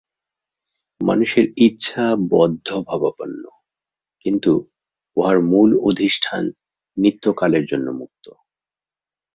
মানুষের 1.01 1.45
ইচ্ছা 1.57 2.05
বদ্ধভাবাপন্ন, 2.31 3.43
কিন্তু 4.25 4.51
উহার 5.17 5.37
মূল 5.41 5.69
অধিষ্ঠান 5.89 6.43
নিত্যকালের 6.97 7.63
জন্য 7.65 7.87
মুক্ত। 7.91 8.25